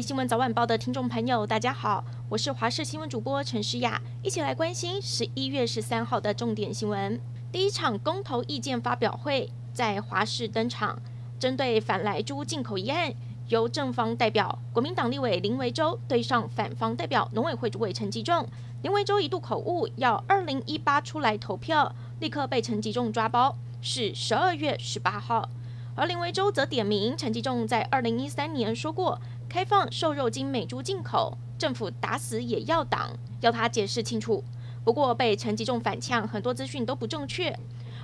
[0.00, 7.18] 新闻早晚报的听众朋友，大家好，我是华视新闻主播陈诗雅，一起来关心十一月十三号的重点新闻。
[7.50, 11.00] 第一场公投意见发表会在华视登场，
[11.40, 13.14] 针对反莱猪进口一案，
[13.48, 18.46] 由正方代表国民党立委林维洲对上反方代表农委会主委陈吉仲，
[18.82, 25.48] 林维洲一度口误要二零一八出来投票，立刻被陈吉仲抓包，是十二月十八号。
[25.94, 34.42] 而林维洲则点名陈吉仲在二零一三年说过，开放瘦肉精美猪进口，政府打死也要挡，要他解释清楚。
[34.84, 37.56] 不过被陈吉仲反呛，很多资讯都不正确。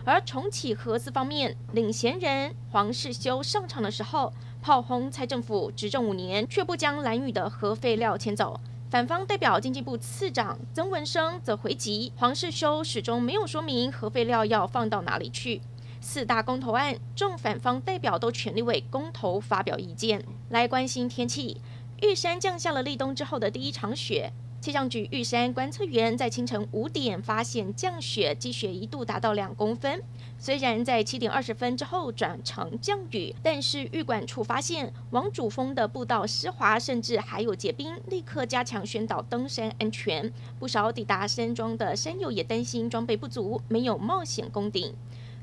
[0.04, 8.58] 而重启核四方面，领衔人黄世修上场的时候，炮轰蔡政府执政五年，却不将蓝屿的核废料迁走。
[8.90, 15.62] 反方代表经济部次长曾文生则回击，黄世修始终没有说明核废料要放到哪里去。
[16.04, 20.24] 四大公投案，众反方代表都全力为公投发表意见。
[20.50, 21.60] 来关心天气，
[22.02, 24.32] 玉山降下了立冬之后的第一场雪。
[24.60, 30.02] 气象局玉山观测员在清晨五点发现降雪，积雪一度达到两公分。
[30.38, 40.32] 虽然在七点二十分之后转成降雨，但是玉管处发现往主峰的步道湿滑，甚至还有结冰，立刻加强宣导登山安全。
[40.58, 44.92] 不少抵达山庄的山友也担心装备不足，没有冒险攻顶。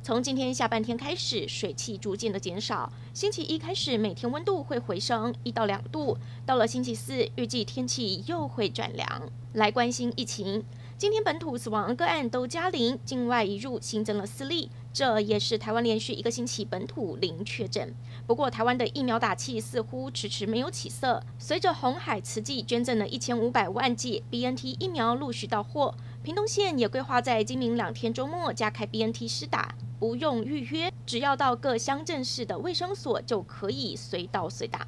[0.01, 2.91] 从今天下半天开始，水汽逐渐的减少。
[3.13, 6.17] 星期一开始，每天温度会回升一到两度。
[6.45, 9.29] 到了星期四，预计天气又会转凉。
[9.53, 10.63] 来关心疫情，
[10.97, 17.93] 今天本土死亡个案都加零，境外移入新增了四例，这也是台湾连续一个星期本土零确诊。
[18.25, 21.21] 不过，台湾的疫苗打气似乎迟迟没有起色。
[21.37, 29.75] 随着红海慈济捐赠了一千五百万剂 BNT 疫苗陆续到货，屏东县也规划在今明两天周末加开 BNT 施打。
[29.99, 34.87] 不用预约，只要到各乡镇市的卫生所就可以随到随打。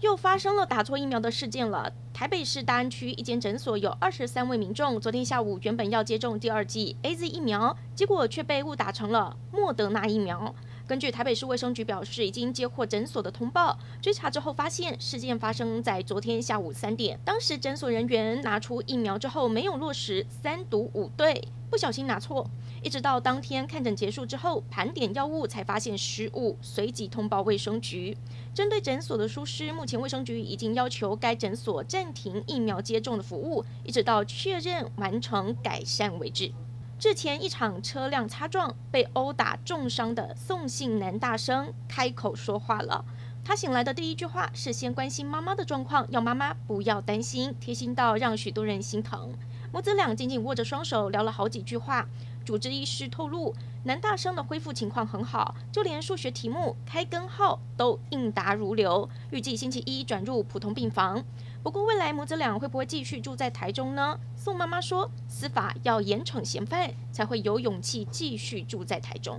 [0.00, 1.92] 又发生了打错疫苗的事件了。
[2.14, 10.54] 台北市大安区一间诊所有二十三位民众，昨天下午原本要接种第二剂 AZ 疫苗，结果却被误打成了莫德纳疫苗。
[10.86, 17.18] 根据台北市卫生局表示，已经接获诊所的通报，追查之后发现事件发生在昨天下午三点。
[17.24, 22.48] 当时诊所人员拿出疫苗之后，没有落实三毒五对，不小心拿错。
[22.82, 28.14] 一直到当天看诊结束之后，盘点药物才发现失误，随即通报卫生局。
[28.52, 36.52] 针对诊所的疏失，目前卫生局已经要求该诊所暂暂停疫苗接种的服务，一直到确认完成改善为止。
[36.98, 43.02] 之前一场车辆擦撞，被殴打重伤的宋姓男大生开口说话了。
[43.42, 49.32] 他醒来的第一句话是先关心妈妈的状况，要妈妈不要担心，贴心到让许多人心疼。
[49.72, 52.06] 母子俩紧紧握着双手，聊了好几句话。
[52.44, 53.54] 主治医师透露，
[53.84, 59.08] 男大生的恢复情况很好，就连数学题目开根号都应答如流。
[59.30, 61.24] 预计星期一转入普通病房。
[61.64, 64.18] 不过，未来母子俩会不会继续住在台中呢？
[64.36, 69.38] 宋妈妈说，司法要严惩嫌犯，才会有勇气继续住在台中。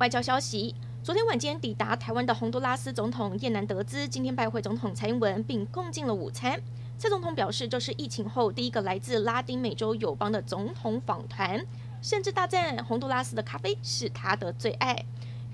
[0.00, 6.60] 外交消息：昨天晚间抵达台湾的洪都拉斯总统叶南德兹，今天拜会总统蔡英文，并共进了午餐。
[6.98, 11.64] 蔡总统表示，这是疫情后第一个来自拉丁美洲友邦的总统访团，
[12.02, 15.04] 甚至大赞洪都拉斯的咖啡是他的最爱。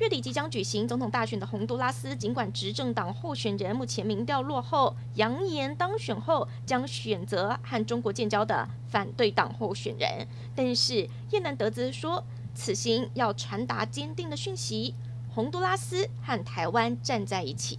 [0.00, 12.24] 月底即将举行总统大选的洪都拉斯，尽管执政党候选人目前民调落后，扬言当选后将选择和中国建交的反对党候选人，但是越南得知说，
[12.54, 14.94] 此行要传达坚定的讯息：
[15.34, 17.78] 洪都拉斯和台湾站在一起。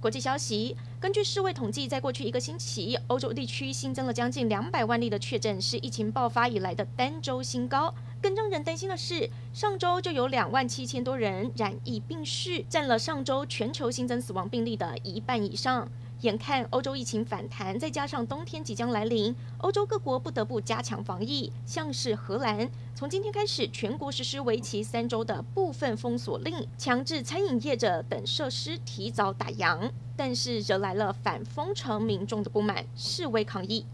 [0.00, 7.92] 国际消息，根据世卫统计，在过去一个星期，欧洲地区新增了将近两百万例的确诊，是疫情爆发以来的单周新高。
[8.20, 15.90] 更让人担心的是，上周就有两万七千多人染疫病逝，占了上周全球新增死亡病例的一半以上。
[16.22, 21.52] 眼看欧洲疫情反弹，再加上冬天即将来临，欧洲各国不得不加强防疫。
[21.66, 33.84] 像是荷兰，从今天开始全国实施为期三周的部分封锁令，强制餐饮业者等设施提早打烊，但是惹来了反封城民众的不满，示威抗议。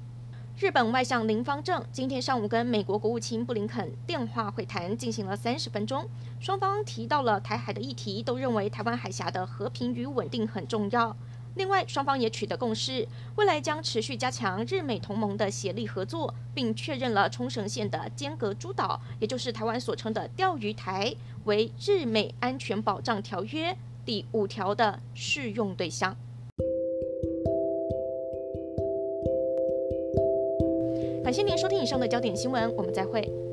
[0.58, 6.06] 日本外相林芳正今天上午跟美国国务卿布林肯电话会谈，进行了三十分钟，
[6.40, 11.16] 双方提到了台海的议题，都认为台湾海峡的和平与稳定很重要。
[11.58, 21.12] 另外，双方也取得共识，未来将持续加强日美同盟的协力合作，并确认了冲绳县的尖阁诸岛，也就是台湾所称的钓鱼台，
[21.46, 23.76] 为日美安全保障条约
[24.06, 26.16] 第五条的适用对象。
[31.24, 33.47] 感谢您收听以上的焦点新闻，我们再会。